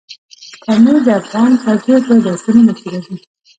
پامیر 0.63 0.97
د 1.05 1.07
افغان 1.19 1.51
کلتور 1.63 1.99
په 2.07 2.13
داستانونو 2.27 2.71
کې 2.77 2.85
راځي. 2.91 3.15